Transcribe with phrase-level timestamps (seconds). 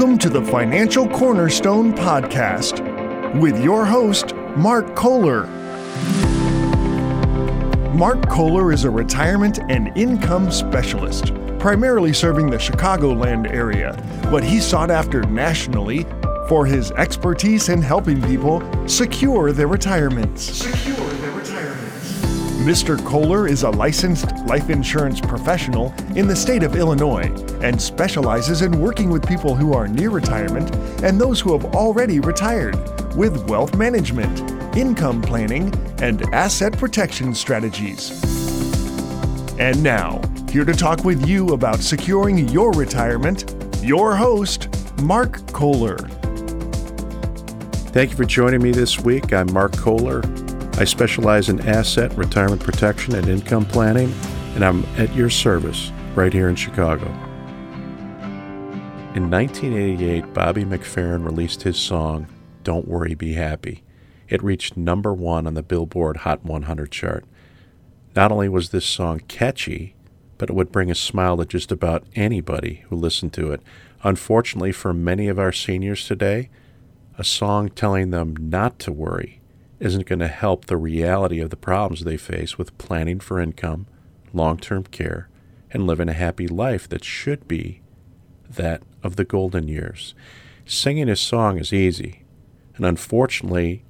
[0.00, 2.80] Welcome to the Financial Cornerstone Podcast
[3.38, 5.46] with your host, Mark Kohler.
[7.92, 13.92] Mark Kohler is a retirement and income specialist, primarily serving the Chicagoland area,
[14.30, 16.06] but he's sought after nationally
[16.48, 20.44] for his expertise in helping people secure their retirements.
[20.44, 22.14] Secure their retirements.
[22.62, 23.04] Mr.
[23.04, 27.30] Kohler is a licensed life insurance professional in the state of Illinois
[27.62, 32.18] and specializes in working with people who are near retirement and those who have already
[32.18, 32.74] retired
[33.14, 34.40] with wealth management,
[34.76, 38.10] income planning, and asset protection strategies.
[39.60, 40.20] And now,
[40.50, 43.54] here to talk with you about securing your retirement,
[43.84, 44.66] your host,
[45.02, 45.98] Mark Kohler.
[47.92, 49.32] Thank you for joining me this week.
[49.32, 50.22] I'm Mark Kohler.
[50.76, 54.12] I specialize in asset, retirement protection, and income planning,
[54.60, 57.06] and I'm at your service right here in Chicago.
[59.14, 62.26] In 1988, Bobby McFerrin released his song,
[62.62, 63.82] Don't Worry, Be Happy.
[64.28, 67.24] It reached number one on the Billboard Hot 100 chart.
[68.14, 69.94] Not only was this song catchy,
[70.36, 73.62] but it would bring a smile to just about anybody who listened to it.
[74.02, 76.50] Unfortunately, for many of our seniors today,
[77.16, 79.40] a song telling them not to worry
[79.78, 83.86] isn't going to help the reality of the problems they face with planning for income,
[84.32, 85.28] long term care,
[85.70, 87.80] and living a happy life that should be
[88.48, 90.14] that of the golden years.
[90.66, 92.22] Singing a song is easy,
[92.76, 93.84] and unfortunately,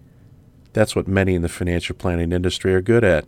[0.73, 3.27] that's what many in the financial planning industry are good at.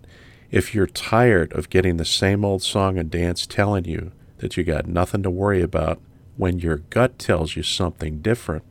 [0.51, 4.65] If you're tired of getting the same old song and dance telling you that you
[4.65, 6.01] got nothing to worry about
[6.37, 8.65] when your gut tells you something different,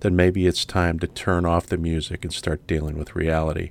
[0.00, 3.70] then maybe it's time to turn off the music and start dealing with reality.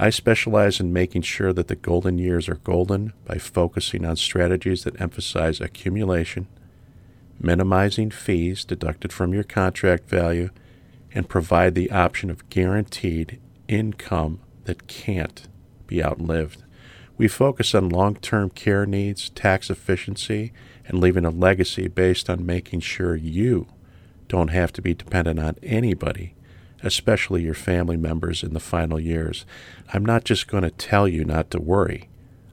[0.00, 4.84] I specialize in making sure that the golden years are golden by focusing on strategies
[4.84, 6.46] that emphasize accumulation,
[7.40, 10.50] minimizing fees deducted from your contract value,
[11.12, 15.48] and provide the option of guaranteed income that can't
[15.88, 16.62] be outlived.
[17.16, 20.52] We focus on long term care needs, tax efficiency,
[20.86, 23.66] and leaving a legacy based on making sure you
[24.28, 26.36] don't have to be dependent on anybody,
[26.82, 29.44] especially your family members in the final years.
[29.92, 32.08] I'm not just going to tell you not to worry.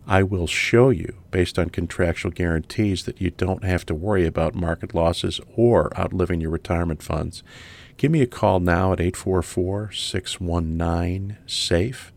[0.08, 4.54] I will show you, based on contractual guarantees, that you don't have to worry about
[4.54, 7.42] market losses or outliving your retirement funds.
[7.98, 12.12] Give me a call now at 844 619 SAFE.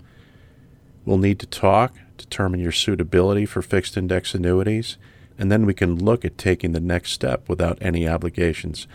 [1.05, 4.99] We'll need to talk, determine your suitability for fixed index annuities,
[5.39, 8.87] and then we can look at taking the next step without any obligations.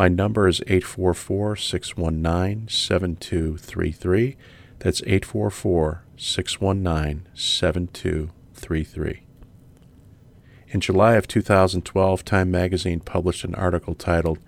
[0.00, 4.36] My number is 844 619 7233.
[4.78, 9.22] That's 844 619 7233.
[10.68, 14.38] In July of 2012, Time magazine published an article titled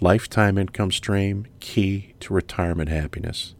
[0.00, 3.56] Lifetime Income Stream Key to Retirement Happiness.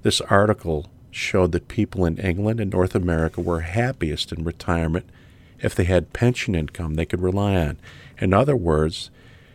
[0.00, 5.10] This article showed that people in England and North America were happiest in retirement
[5.58, 7.76] if they had pension income they could rely on.
[8.18, 9.10] In other words,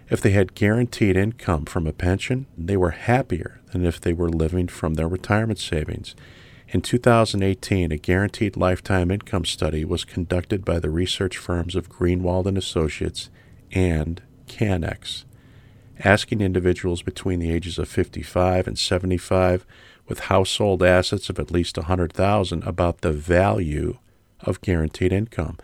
[0.09, 4.29] if they had guaranteed income from a pension, they were happier than if they were
[4.29, 6.15] living from their retirement savings.
[6.69, 12.45] In 2018, a guaranteed lifetime income study was conducted by the research firms of Greenwald
[12.45, 13.29] and Associates
[13.71, 15.25] and CANNEX,
[16.03, 19.65] asking individuals between the ages of 55 and 75
[20.07, 23.97] with household assets of at least 100,000 about the value
[24.41, 25.57] of guaranteed income.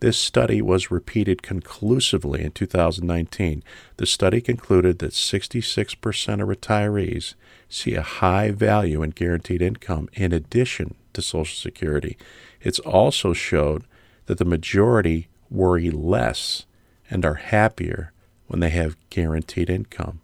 [0.00, 3.64] This study was repeated conclusively in 2019.
[3.96, 7.34] The study concluded that 66% of retirees
[7.68, 12.16] see a high value in guaranteed income in addition to Social Security.
[12.60, 13.84] It's also showed
[14.26, 16.64] that the majority worry less
[17.10, 18.12] and are happier
[18.46, 20.20] when they have guaranteed income.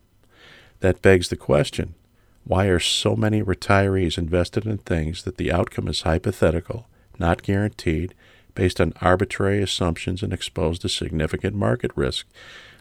[0.81, 1.95] That begs the question
[2.45, 6.87] why are so many retirees invested in things that the outcome is hypothetical,
[7.19, 8.15] not guaranteed,
[8.55, 12.27] based on arbitrary assumptions and exposed to significant market risk.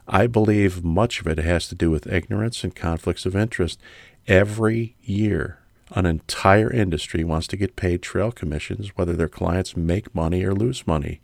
[0.07, 3.79] I believe much of it has to do with ignorance and conflicts of interest.
[4.27, 5.59] Every year,
[5.91, 10.53] an entire industry wants to get paid trail commissions whether their clients make money or
[10.53, 11.21] lose money.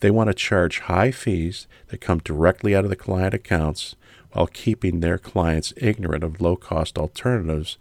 [0.00, 3.96] They want to charge high fees that come directly out of the client accounts
[4.32, 7.76] while keeping their clients ignorant of low cost alternatives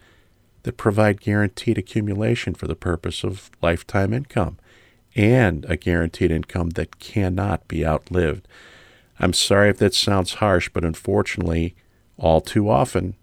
[0.64, 4.58] that provide guaranteed accumulation for the purpose of lifetime income
[5.20, 8.48] and a guaranteed income that cannot be outlived.
[9.20, 11.76] I'm sorry if that sounds harsh, but unfortunately,
[12.18, 13.16] all too often,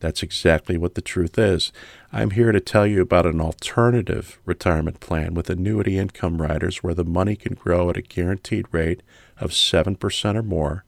[0.00, 1.70] that's exactly what the truth is.
[2.12, 6.92] I'm here to tell you about an alternative retirement plan with annuity income riders where
[6.92, 9.04] the money can grow at a guaranteed rate
[9.38, 10.84] of 7% or more,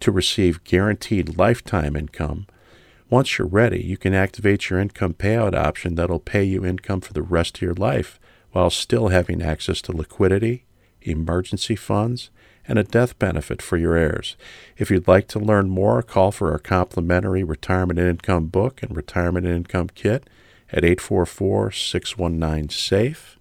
[0.00, 2.46] to receive guaranteed lifetime income.
[3.08, 7.14] Once you're ready, you can activate your income payout option that'll pay you income for
[7.14, 8.20] the rest of your life
[8.56, 10.64] while still having access to liquidity,
[11.02, 12.30] emergency funds,
[12.66, 14.34] and a death benefit for your heirs.
[14.78, 19.44] If you'd like to learn more, call for our complimentary retirement income book and retirement
[19.44, 20.30] income kit
[20.72, 23.38] at 844 619 SAFE.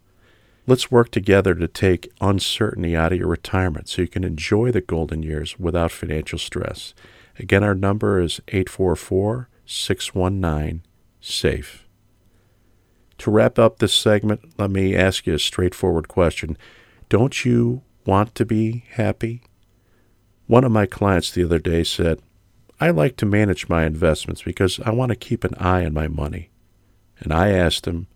[0.67, 4.81] Let's work together to take uncertainty out of your retirement so you can enjoy the
[4.81, 6.93] golden years without financial stress.
[7.39, 10.81] Again, our number is 844 619
[11.21, 11.84] SAFE.
[13.19, 16.57] To wrap up this segment, let me ask you a straightforward question.
[17.09, 19.41] Don't you want to be happy?
[20.47, 22.21] One of my clients the other day said,
[22.79, 26.07] I like to manage my investments because I want to keep an eye on my
[26.07, 26.49] money.
[27.19, 28.07] And I asked him,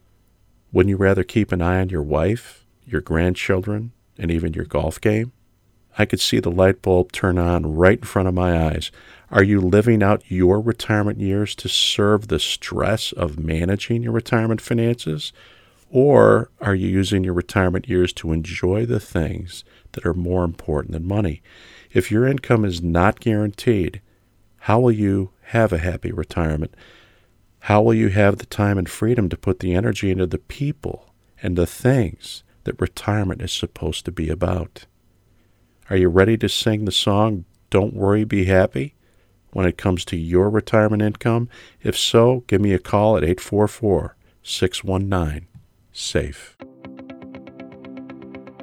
[0.74, 5.00] Wouldn't you rather keep an eye on your wife, your grandchildren, and even your golf
[5.00, 5.31] game?
[5.98, 8.92] I could see the light bulb turn on right in front of my eyes.
[9.31, 14.60] Are you living out your retirement years to serve the stress of managing your retirement
[14.60, 15.31] finances?
[15.92, 20.94] Or are you using your retirement years to enjoy the things that are more important
[20.94, 21.44] than money?
[21.92, 24.02] If your income is not guaranteed,
[24.62, 26.76] how will you have a happy retirement?
[27.62, 31.14] How will you have the time and freedom to put the energy into the people
[31.42, 34.86] and the things that retirement is supposed to be about?
[35.90, 38.96] Are you ready to sing the song, Don't Worry, Be Happy,
[39.51, 41.50] when it comes to your retirement income?
[41.81, 45.48] If so, give me a call at 844 619
[45.92, 46.57] SAFE.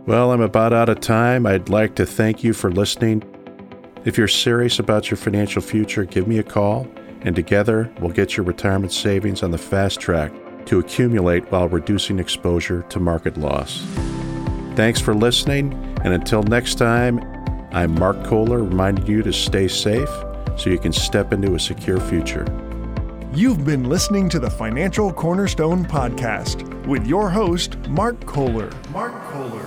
[0.07, 1.47] Well, I'm about out of time.
[1.47, 3.23] I'd like to thank you for listening.
[4.05, 6.87] If you're serious about your financial future, give me a call
[7.23, 10.33] and together we'll get your retirement savings on the fast track
[10.67, 13.85] to accumulate while reducing exposure to market loss.
[14.75, 15.73] Thanks for listening,
[16.05, 17.21] and until next time,
[17.73, 20.09] I'm Mark Kohler reminding you to stay safe
[20.57, 22.45] so you can step into a secure future.
[23.35, 28.71] You've been listening to the Financial Cornerstone Podcast with your host, Mark Kohler.
[28.91, 29.65] Mark Kohler.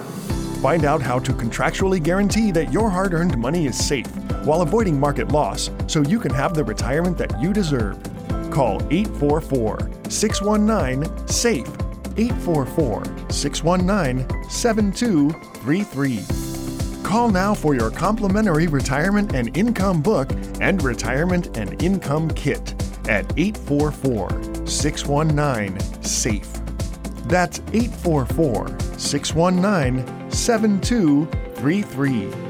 [0.62, 4.08] Find out how to contractually guarantee that your hard earned money is safe
[4.44, 7.98] while avoiding market loss so you can have the retirement that you deserve.
[8.50, 11.68] Call 844 619 SAFE,
[12.18, 16.39] 844 619 7233.
[17.10, 22.76] Call now for your complimentary retirement and income book and retirement and income kit
[23.10, 26.62] at 844 619 SAFE.
[27.28, 32.49] That's 844 619 7233.